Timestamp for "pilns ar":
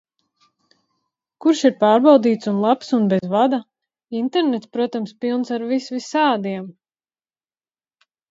5.25-5.67